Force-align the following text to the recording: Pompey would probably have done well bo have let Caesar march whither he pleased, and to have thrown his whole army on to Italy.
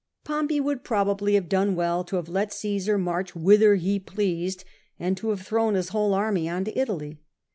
Pompey 0.23 0.59
would 0.59 0.83
probably 0.83 1.35
have 1.35 1.47
done 1.47 1.75
well 1.75 2.03
bo 2.03 2.17
have 2.17 2.27
let 2.27 2.51
Caesar 2.53 2.97
march 2.97 3.35
whither 3.35 3.75
he 3.75 3.99
pleased, 3.99 4.65
and 4.99 5.15
to 5.15 5.29
have 5.29 5.45
thrown 5.45 5.75
his 5.75 5.89
whole 5.89 6.15
army 6.15 6.49
on 6.49 6.63
to 6.63 6.75
Italy. 6.75 7.19